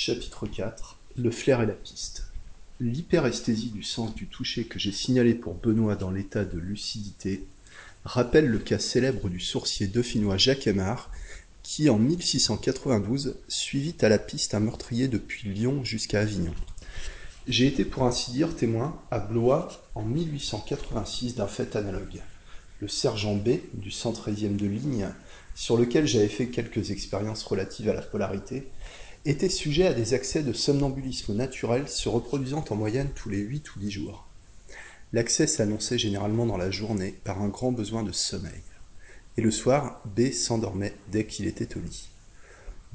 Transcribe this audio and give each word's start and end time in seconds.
Chapitre 0.00 0.46
4 0.46 0.96
Le 1.16 1.32
flair 1.32 1.60
et 1.60 1.66
la 1.66 1.72
piste. 1.72 2.28
L'hyperesthésie 2.78 3.70
du 3.70 3.82
sens 3.82 4.14
du 4.14 4.28
toucher 4.28 4.62
que 4.62 4.78
j'ai 4.78 4.92
signalé 4.92 5.34
pour 5.34 5.54
Benoît 5.54 5.96
dans 5.96 6.12
l'état 6.12 6.44
de 6.44 6.56
lucidité 6.56 7.44
rappelle 8.04 8.46
le 8.46 8.60
cas 8.60 8.78
célèbre 8.78 9.28
du 9.28 9.40
sourcier 9.40 9.88
dauphinois 9.88 10.36
Jacques 10.36 10.68
Aymar 10.68 11.10
qui, 11.64 11.90
en 11.90 11.98
1692, 11.98 13.38
suivit 13.48 13.96
à 14.00 14.08
la 14.08 14.18
piste 14.20 14.54
un 14.54 14.60
meurtrier 14.60 15.08
depuis 15.08 15.48
Lyon 15.48 15.82
jusqu'à 15.82 16.20
Avignon. 16.20 16.54
J'ai 17.48 17.66
été 17.66 17.84
pour 17.84 18.04
ainsi 18.04 18.30
dire 18.30 18.54
témoin 18.54 19.02
à 19.10 19.18
Blois 19.18 19.68
en 19.96 20.04
1886 20.04 21.34
d'un 21.34 21.48
fait 21.48 21.74
analogue. 21.74 22.22
Le 22.78 22.86
sergent 22.86 23.34
B 23.34 23.48
du 23.74 23.90
113e 23.90 24.54
de 24.54 24.66
ligne, 24.66 25.08
sur 25.56 25.76
lequel 25.76 26.06
j'avais 26.06 26.28
fait 26.28 26.46
quelques 26.46 26.92
expériences 26.92 27.42
relatives 27.42 27.88
à 27.88 27.94
la 27.94 28.02
polarité, 28.02 28.68
était 29.24 29.48
sujet 29.48 29.86
à 29.86 29.94
des 29.94 30.14
accès 30.14 30.42
de 30.42 30.52
somnambulisme 30.52 31.34
naturel 31.34 31.88
se 31.88 32.08
reproduisant 32.08 32.64
en 32.70 32.76
moyenne 32.76 33.10
tous 33.14 33.28
les 33.28 33.38
8 33.38 33.76
ou 33.76 33.78
10 33.80 33.90
jours. 33.90 34.26
L'accès 35.12 35.46
s'annonçait 35.46 35.98
généralement 35.98 36.46
dans 36.46 36.56
la 36.56 36.70
journée 36.70 37.14
par 37.24 37.40
un 37.40 37.48
grand 37.48 37.72
besoin 37.72 38.02
de 38.02 38.12
sommeil. 38.12 38.62
Et 39.36 39.40
le 39.40 39.50
soir, 39.50 40.02
B 40.04 40.32
s'endormait 40.32 40.94
dès 41.10 41.24
qu'il 41.24 41.46
était 41.46 41.76
au 41.76 41.80
lit. 41.80 42.08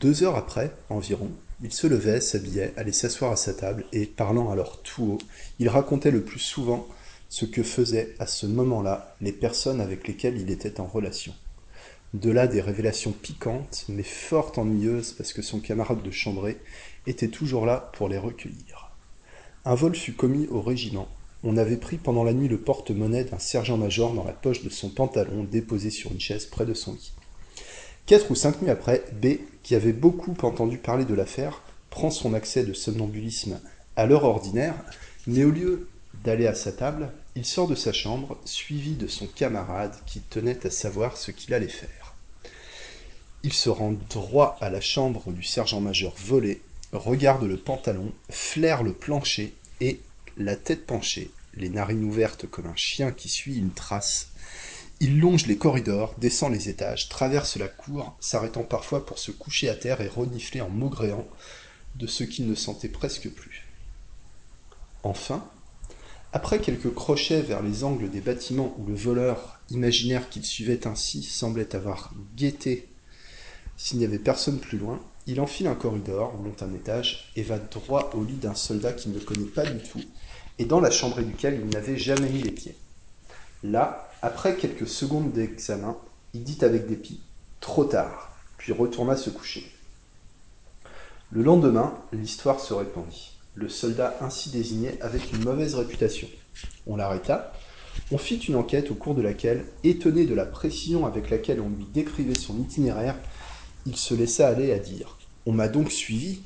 Deux 0.00 0.22
heures 0.22 0.36
après, 0.36 0.74
environ, 0.88 1.30
il 1.62 1.72
se 1.72 1.86
levait, 1.86 2.20
s'habillait, 2.20 2.72
allait 2.76 2.92
s'asseoir 2.92 3.32
à 3.32 3.36
sa 3.36 3.54
table 3.54 3.84
et, 3.92 4.06
parlant 4.06 4.50
alors 4.50 4.82
tout 4.82 5.04
haut, 5.04 5.18
il 5.58 5.68
racontait 5.68 6.10
le 6.10 6.22
plus 6.22 6.40
souvent 6.40 6.86
ce 7.28 7.44
que 7.44 7.62
faisaient 7.62 8.14
à 8.18 8.26
ce 8.26 8.46
moment-là 8.46 9.16
les 9.20 9.32
personnes 9.32 9.80
avec 9.80 10.06
lesquelles 10.06 10.40
il 10.40 10.50
était 10.50 10.80
en 10.80 10.86
relation. 10.86 11.34
De 12.14 12.30
là 12.30 12.46
des 12.46 12.60
révélations 12.60 13.10
piquantes, 13.10 13.86
mais 13.88 14.04
fort 14.04 14.52
ennuyeuses 14.56 15.14
parce 15.18 15.32
que 15.32 15.42
son 15.42 15.58
camarade 15.58 16.00
de 16.00 16.12
chambrée 16.12 16.58
était 17.08 17.26
toujours 17.26 17.66
là 17.66 17.90
pour 17.94 18.08
les 18.08 18.18
recueillir. 18.18 18.92
Un 19.64 19.74
vol 19.74 19.96
fut 19.96 20.12
commis 20.12 20.46
au 20.46 20.62
régiment. 20.62 21.08
On 21.42 21.56
avait 21.56 21.76
pris 21.76 21.96
pendant 21.96 22.22
la 22.22 22.32
nuit 22.32 22.46
le 22.46 22.60
porte-monnaie 22.60 23.24
d'un 23.24 23.40
sergent-major 23.40 24.14
dans 24.14 24.22
la 24.22 24.32
poche 24.32 24.62
de 24.62 24.70
son 24.70 24.90
pantalon 24.90 25.42
déposé 25.42 25.90
sur 25.90 26.12
une 26.12 26.20
chaise 26.20 26.46
près 26.46 26.64
de 26.64 26.72
son 26.72 26.92
lit. 26.92 27.12
Quatre 28.06 28.30
ou 28.30 28.36
cinq 28.36 28.62
nuits 28.62 28.70
après, 28.70 29.02
B, 29.20 29.38
qui 29.64 29.74
avait 29.74 29.92
beaucoup 29.92 30.36
entendu 30.42 30.78
parler 30.78 31.04
de 31.04 31.14
l'affaire, 31.14 31.62
prend 31.90 32.12
son 32.12 32.32
accès 32.32 32.62
de 32.62 32.74
somnambulisme 32.74 33.58
à 33.96 34.06
l'heure 34.06 34.24
ordinaire, 34.24 34.76
mais 35.26 35.42
au 35.42 35.50
lieu 35.50 35.88
d'aller 36.22 36.46
à 36.46 36.54
sa 36.54 36.70
table, 36.70 37.10
il 37.34 37.44
sort 37.44 37.66
de 37.66 37.74
sa 37.74 37.92
chambre, 37.92 38.38
suivi 38.44 38.94
de 38.94 39.08
son 39.08 39.26
camarade 39.26 39.96
qui 40.06 40.20
tenait 40.20 40.64
à 40.64 40.70
savoir 40.70 41.16
ce 41.16 41.32
qu'il 41.32 41.54
allait 41.54 41.66
faire. 41.66 42.03
Il 43.44 43.52
se 43.52 43.68
rend 43.68 43.92
droit 44.08 44.56
à 44.62 44.70
la 44.70 44.80
chambre 44.80 45.30
du 45.30 45.42
sergent-major 45.42 46.14
volé, 46.16 46.62
regarde 46.92 47.44
le 47.44 47.58
pantalon, 47.58 48.10
flaire 48.30 48.82
le 48.82 48.94
plancher 48.94 49.54
et, 49.82 50.00
la 50.38 50.56
tête 50.56 50.86
penchée, 50.86 51.30
les 51.52 51.68
narines 51.68 52.04
ouvertes 52.04 52.46
comme 52.46 52.66
un 52.66 52.74
chien 52.74 53.12
qui 53.12 53.28
suit 53.28 53.58
une 53.58 53.72
trace, 53.72 54.28
il 54.98 55.20
longe 55.20 55.46
les 55.46 55.58
corridors, 55.58 56.14
descend 56.16 56.54
les 56.54 56.70
étages, 56.70 57.10
traverse 57.10 57.56
la 57.56 57.68
cour, 57.68 58.16
s'arrêtant 58.18 58.62
parfois 58.62 59.04
pour 59.04 59.18
se 59.18 59.30
coucher 59.30 59.68
à 59.68 59.74
terre 59.74 60.00
et 60.00 60.08
renifler 60.08 60.62
en 60.62 60.70
maugréant 60.70 61.28
de 61.96 62.06
ce 62.06 62.24
qu'il 62.24 62.48
ne 62.48 62.54
sentait 62.54 62.88
presque 62.88 63.28
plus. 63.28 63.66
Enfin, 65.02 65.46
après 66.32 66.60
quelques 66.60 66.94
crochets 66.94 67.42
vers 67.42 67.62
les 67.62 67.84
angles 67.84 68.10
des 68.10 68.22
bâtiments 68.22 68.74
où 68.78 68.86
le 68.86 68.94
voleur 68.94 69.60
imaginaire 69.68 70.30
qu'il 70.30 70.46
suivait 70.46 70.86
ainsi 70.86 71.22
semblait 71.22 71.76
avoir 71.76 72.14
guetté 72.34 72.88
s'il 73.76 73.98
n'y 73.98 74.04
avait 74.04 74.18
personne 74.18 74.58
plus 74.58 74.78
loin, 74.78 75.00
il 75.26 75.40
enfile 75.40 75.66
un 75.66 75.74
corridor, 75.74 76.34
monte 76.34 76.62
un 76.62 76.72
étage 76.74 77.30
et 77.36 77.42
va 77.42 77.58
droit 77.58 78.10
au 78.14 78.22
lit 78.24 78.34
d'un 78.34 78.54
soldat 78.54 78.92
qu'il 78.92 79.12
ne 79.12 79.18
connaît 79.18 79.46
pas 79.46 79.64
du 79.64 79.82
tout 79.82 80.02
et 80.58 80.64
dans 80.64 80.80
la 80.80 80.90
chambre 80.90 81.20
duquel 81.20 81.60
il 81.60 81.70
n'avait 81.70 81.96
jamais 81.96 82.28
mis 82.28 82.42
les 82.42 82.52
pieds. 82.52 82.76
Là, 83.62 84.10
après 84.22 84.56
quelques 84.56 84.86
secondes 84.86 85.32
d'examen, 85.32 85.96
il 86.34 86.44
dit 86.44 86.58
avec 86.62 86.86
dépit 86.86 87.20
Trop 87.60 87.84
tard, 87.84 88.36
puis 88.58 88.72
retourna 88.72 89.16
se 89.16 89.30
coucher. 89.30 89.70
Le 91.30 91.42
lendemain, 91.42 91.94
l'histoire 92.12 92.60
se 92.60 92.74
répandit. 92.74 93.32
Le 93.54 93.68
soldat 93.68 94.16
ainsi 94.20 94.50
désigné 94.50 95.00
avait 95.00 95.20
une 95.32 95.44
mauvaise 95.44 95.74
réputation. 95.74 96.28
On 96.86 96.96
l'arrêta, 96.96 97.52
on 98.12 98.18
fit 98.18 98.36
une 98.36 98.56
enquête 98.56 98.90
au 98.90 98.94
cours 98.94 99.14
de 99.14 99.22
laquelle, 99.22 99.64
étonné 99.82 100.26
de 100.26 100.34
la 100.34 100.46
précision 100.46 101.06
avec 101.06 101.30
laquelle 101.30 101.60
on 101.60 101.70
lui 101.70 101.86
décrivait 101.92 102.34
son 102.34 102.58
itinéraire, 102.58 103.16
il 103.86 103.96
se 103.96 104.14
laissa 104.14 104.48
aller 104.48 104.72
à 104.72 104.78
dire 104.78 105.18
On 105.46 105.52
m'a 105.52 105.68
donc 105.68 105.90
suivi 105.90 106.40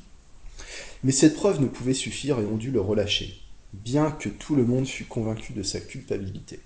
Mais 1.03 1.13
cette 1.13 1.35
preuve 1.35 1.61
ne 1.61 1.67
pouvait 1.67 1.95
suffire 1.95 2.41
et 2.41 2.47
on 2.47 2.57
dut 2.57 2.71
le 2.71 2.81
relâcher, 2.81 3.41
bien 3.73 4.11
que 4.11 4.29
tout 4.29 4.57
le 4.57 4.65
monde 4.65 4.87
fût 4.87 5.05
convaincu 5.05 5.53
de 5.53 5.63
sa 5.63 5.81
culpabilité. 5.81 6.61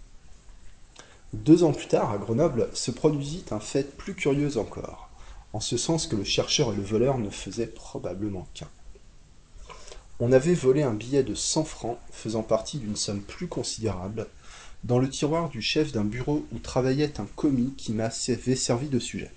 Deux 1.32 1.64
ans 1.64 1.72
plus 1.72 1.88
tard, 1.88 2.10
à 2.10 2.18
Grenoble, 2.18 2.68
se 2.74 2.90
produisit 2.90 3.44
un 3.52 3.60
fait 3.60 3.96
plus 3.96 4.14
curieux 4.14 4.58
encore, 4.58 5.08
en 5.52 5.60
ce 5.60 5.76
sens 5.76 6.06
que 6.06 6.16
le 6.16 6.24
chercheur 6.24 6.72
et 6.72 6.76
le 6.76 6.82
voleur 6.82 7.18
ne 7.18 7.30
faisaient 7.30 7.66
probablement 7.66 8.46
qu'un. 8.54 8.68
On 10.20 10.30
avait 10.30 10.54
volé 10.54 10.82
un 10.82 10.94
billet 10.94 11.22
de 11.22 11.34
cent 11.34 11.64
francs 11.64 11.98
faisant 12.12 12.42
partie 12.42 12.78
d'une 12.78 12.96
somme 12.96 13.22
plus 13.22 13.48
considérable 13.48 14.28
dans 14.84 14.98
le 14.98 15.08
tiroir 15.08 15.48
du 15.48 15.62
chef 15.62 15.92
d'un 15.92 16.04
bureau 16.04 16.46
où 16.52 16.58
travaillait 16.58 17.18
un 17.18 17.26
commis 17.36 17.72
qui 17.76 17.92
m'avait 17.92 18.56
servi 18.56 18.88
de 18.88 18.98
sujet. 18.98 19.30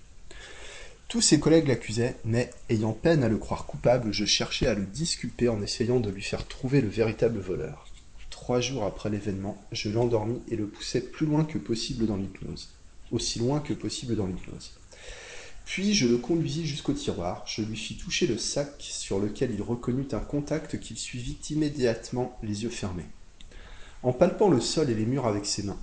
Tous 1.15 1.21
ses 1.21 1.39
collègues 1.39 1.69
l'accusaient, 1.69 2.17
mais, 2.25 2.49
ayant 2.67 2.91
peine 2.91 3.23
à 3.23 3.29
le 3.29 3.37
croire 3.37 3.65
coupable, 3.65 4.11
je 4.11 4.25
cherchais 4.25 4.67
à 4.67 4.73
le 4.73 4.83
disculper 4.83 5.47
en 5.47 5.61
essayant 5.61 6.01
de 6.01 6.09
lui 6.09 6.21
faire 6.21 6.45
trouver 6.45 6.81
le 6.81 6.89
véritable 6.89 7.39
voleur. 7.39 7.87
Trois 8.29 8.59
jours 8.59 8.83
après 8.83 9.09
l'événement, 9.09 9.57
je 9.71 9.89
l'endormis 9.89 10.41
et 10.51 10.57
le 10.57 10.67
poussai 10.67 10.99
plus 10.99 11.25
loin 11.25 11.45
que 11.45 11.57
possible 11.57 12.05
dans 12.05 12.17
l'hypnose. 12.17 12.67
Aussi 13.13 13.39
loin 13.39 13.61
que 13.61 13.71
possible 13.71 14.17
dans 14.17 14.25
l'hypnose. 14.25 14.73
Puis 15.63 15.93
je 15.93 16.05
le 16.05 16.17
conduisis 16.17 16.65
jusqu'au 16.65 16.91
tiroir, 16.91 17.45
je 17.47 17.61
lui 17.61 17.77
fis 17.77 17.95
toucher 17.95 18.27
le 18.27 18.37
sac 18.37 18.73
sur 18.79 19.17
lequel 19.17 19.51
il 19.53 19.61
reconnut 19.61 20.09
un 20.11 20.19
contact 20.19 20.81
qu'il 20.81 20.97
suivit 20.97 21.37
immédiatement 21.49 22.37
les 22.43 22.63
yeux 22.63 22.69
fermés. 22.69 23.07
En 24.03 24.11
palpant 24.11 24.49
le 24.49 24.59
sol 24.59 24.89
et 24.89 24.93
les 24.93 25.05
murs 25.05 25.27
avec 25.27 25.45
ses 25.45 25.63
mains, 25.63 25.79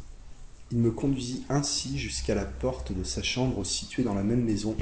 il 0.72 0.76
me 0.76 0.90
conduisit 0.90 1.42
ainsi 1.48 1.98
jusqu'à 1.98 2.34
la 2.34 2.44
porte 2.44 2.92
de 2.92 3.02
sa 3.02 3.22
chambre 3.22 3.64
située 3.64 4.02
dans 4.02 4.14
la 4.14 4.24
même 4.24 4.44
maison, 4.44 4.76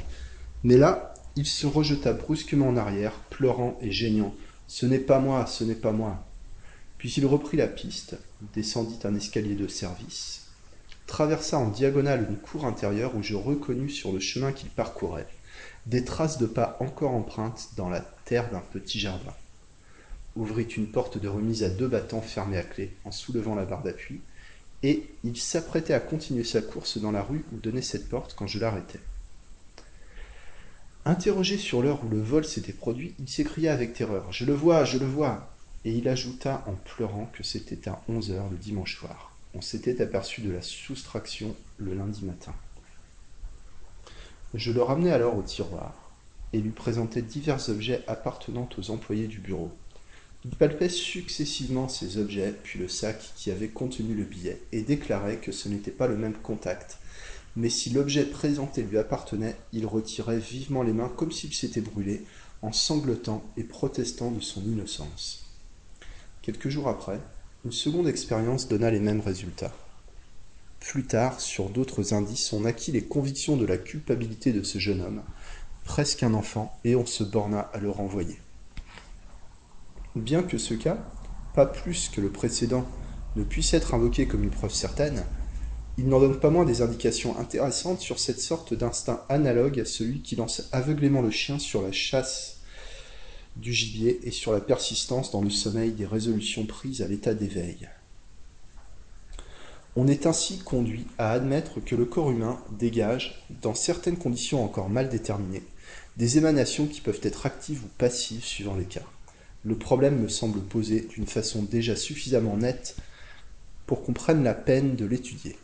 mais 0.63 0.77
là, 0.77 1.13
il 1.35 1.45
se 1.45 1.65
rejeta 1.67 2.13
brusquement 2.13 2.69
en 2.69 2.77
arrière, 2.77 3.13
pleurant 3.29 3.77
et 3.81 3.91
geignant. 3.91 4.33
Ce 4.67 4.85
n'est 4.85 4.99
pas 4.99 5.19
moi, 5.19 5.45
ce 5.45 5.63
n'est 5.63 5.75
pas 5.75 5.91
moi. 5.91 6.25
Puis 6.97 7.13
il 7.17 7.25
reprit 7.25 7.57
la 7.57 7.67
piste, 7.67 8.17
descendit 8.53 8.99
un 9.03 9.15
escalier 9.15 9.55
de 9.55 9.67
service, 9.67 10.47
traversa 11.07 11.57
en 11.57 11.69
diagonale 11.69 12.27
une 12.29 12.37
cour 12.37 12.65
intérieure 12.65 13.15
où 13.15 13.23
je 13.23 13.35
reconnus 13.35 13.95
sur 13.95 14.11
le 14.11 14.19
chemin 14.19 14.51
qu'il 14.51 14.69
parcourait 14.69 15.27
des 15.85 16.05
traces 16.05 16.37
de 16.37 16.45
pas 16.45 16.77
encore 16.79 17.11
empreintes 17.11 17.69
dans 17.75 17.89
la 17.89 18.01
terre 18.25 18.51
d'un 18.51 18.61
petit 18.71 18.99
jardin. 18.99 19.33
Ouvrit 20.35 20.63
une 20.63 20.91
porte 20.91 21.17
de 21.17 21.27
remise 21.27 21.63
à 21.63 21.69
deux 21.69 21.87
battants 21.87 22.21
fermée 22.21 22.57
à 22.57 22.63
clé 22.63 22.95
en 23.03 23.11
soulevant 23.11 23.55
la 23.55 23.65
barre 23.65 23.83
d'appui, 23.83 24.21
et 24.83 25.09
il 25.23 25.37
s'apprêtait 25.37 25.93
à 25.93 25.99
continuer 25.99 26.43
sa 26.43 26.61
course 26.61 26.97
dans 26.97 27.11
la 27.11 27.21
rue 27.21 27.43
où 27.51 27.57
donnait 27.57 27.81
cette 27.81 28.09
porte 28.09 28.35
quand 28.35 28.47
je 28.47 28.59
l'arrêtai. 28.59 28.99
Interrogé 31.03 31.57
sur 31.57 31.81
l'heure 31.81 32.03
où 32.05 32.09
le 32.09 32.21
vol 32.21 32.45
s'était 32.45 32.73
produit, 32.73 33.15
il 33.17 33.27
s'écria 33.27 33.73
avec 33.73 33.93
terreur 33.93 34.31
Je 34.31 34.45
le 34.45 34.53
vois, 34.53 34.85
je 34.85 34.99
le 34.99 35.07
vois 35.07 35.51
Et 35.83 35.93
il 35.93 36.07
ajouta 36.07 36.63
en 36.67 36.73
pleurant 36.73 37.27
que 37.33 37.41
c'était 37.41 37.89
à 37.89 37.99
onze 38.07 38.29
heures 38.29 38.49
le 38.51 38.57
dimanche 38.57 38.97
soir. 38.97 39.35
On 39.55 39.61
s'était 39.61 39.99
aperçu 39.99 40.41
de 40.41 40.51
la 40.51 40.61
soustraction 40.61 41.55
le 41.79 41.95
lundi 41.95 42.23
matin. 42.23 42.53
Je 44.53 44.71
le 44.71 44.83
ramenai 44.83 45.11
alors 45.11 45.35
au 45.35 45.41
tiroir 45.41 46.11
et 46.53 46.59
lui 46.59 46.69
présentai 46.69 47.23
divers 47.23 47.69
objets 47.69 48.03
appartenant 48.05 48.69
aux 48.77 48.91
employés 48.91 49.27
du 49.27 49.39
bureau. 49.39 49.71
Il 50.45 50.51
palpait 50.51 50.89
successivement 50.89 51.87
ces 51.87 52.17
objets, 52.17 52.53
puis 52.63 52.77
le 52.77 52.87
sac 52.87 53.31
qui 53.35 53.49
avait 53.49 53.69
contenu 53.69 54.13
le 54.15 54.23
billet, 54.23 54.61
et 54.71 54.81
déclarait 54.81 55.37
que 55.37 55.51
ce 55.51 55.69
n'était 55.69 55.91
pas 55.91 56.07
le 56.07 56.17
même 56.17 56.33
contact, 56.33 56.97
mais 57.55 57.69
si 57.69 57.89
l'objet 57.89 58.25
présenté 58.25 58.83
lui 58.83 58.97
appartenait, 58.97 59.57
il 59.73 59.85
retirait 59.85 60.39
vivement 60.39 60.83
les 60.83 60.93
mains 60.93 61.11
comme 61.15 61.31
s'il 61.31 61.53
s'était 61.53 61.81
brûlé, 61.81 62.23
en 62.61 62.71
sanglotant 62.71 63.43
et 63.57 63.63
protestant 63.63 64.31
de 64.31 64.39
son 64.39 64.61
innocence. 64.61 65.45
Quelques 66.41 66.69
jours 66.69 66.87
après, 66.87 67.19
une 67.65 67.71
seconde 67.71 68.07
expérience 68.07 68.67
donna 68.67 68.89
les 68.91 68.99
mêmes 68.99 69.19
résultats. 69.19 69.73
Plus 70.79 71.05
tard, 71.05 71.39
sur 71.39 71.69
d'autres 71.69 72.13
indices, 72.13 72.53
on 72.53 72.65
acquit 72.65 72.91
les 72.91 73.03
convictions 73.03 73.57
de 73.57 73.65
la 73.65 73.77
culpabilité 73.77 74.51
de 74.51 74.63
ce 74.63 74.79
jeune 74.79 75.01
homme, 75.01 75.21
presque 75.83 76.23
un 76.23 76.33
enfant, 76.33 76.75
et 76.83 76.95
on 76.95 77.05
se 77.05 77.23
borna 77.23 77.59
à 77.59 77.79
le 77.79 77.89
renvoyer. 77.89 78.39
Bien 80.15 80.43
que 80.43 80.57
ce 80.57 80.73
cas, 80.73 80.97
pas 81.53 81.65
plus 81.65 82.09
que 82.09 82.21
le 82.21 82.29
précédent, 82.29 82.85
ne 83.35 83.43
puisse 83.43 83.73
être 83.73 83.93
invoqué 83.93 84.27
comme 84.27 84.43
une 84.43 84.49
preuve 84.49 84.73
certaine, 84.73 85.23
il 85.97 86.07
n'en 86.07 86.19
donne 86.19 86.39
pas 86.39 86.49
moins 86.49 86.65
des 86.65 86.81
indications 86.81 87.37
intéressantes 87.37 87.99
sur 87.99 88.19
cette 88.19 88.39
sorte 88.39 88.73
d'instinct 88.73 89.23
analogue 89.29 89.79
à 89.79 89.85
celui 89.85 90.21
qui 90.21 90.35
lance 90.35 90.69
aveuglément 90.71 91.21
le 91.21 91.31
chien 91.31 91.59
sur 91.59 91.81
la 91.81 91.91
chasse 91.91 92.61
du 93.57 93.73
gibier 93.73 94.19
et 94.23 94.31
sur 94.31 94.53
la 94.53 94.61
persistance 94.61 95.31
dans 95.31 95.41
le 95.41 95.49
sommeil 95.49 95.91
des 95.91 96.05
résolutions 96.05 96.65
prises 96.65 97.01
à 97.01 97.07
l'état 97.07 97.33
d'éveil. 97.33 97.89
On 99.97 100.07
est 100.07 100.25
ainsi 100.25 100.59
conduit 100.59 101.05
à 101.17 101.31
admettre 101.33 101.81
que 101.81 101.95
le 101.95 102.05
corps 102.05 102.31
humain 102.31 102.61
dégage, 102.71 103.43
dans 103.61 103.73
certaines 103.73 104.17
conditions 104.17 104.63
encore 104.63 104.89
mal 104.89 105.09
déterminées, 105.09 105.63
des 106.15 106.37
émanations 106.37 106.87
qui 106.87 107.01
peuvent 107.01 107.19
être 107.23 107.45
actives 107.45 107.83
ou 107.83 107.89
passives 107.97 108.45
suivant 108.45 108.75
les 108.75 108.85
cas. 108.85 109.03
Le 109.65 109.75
problème 109.75 110.21
me 110.21 110.29
semble 110.29 110.61
posé 110.61 111.01
d'une 111.01 111.27
façon 111.27 111.63
déjà 111.63 111.97
suffisamment 111.97 112.55
nette 112.55 112.95
pour 113.85 114.03
qu'on 114.03 114.13
prenne 114.13 114.43
la 114.43 114.53
peine 114.53 114.95
de 114.95 115.05
l'étudier. 115.05 115.57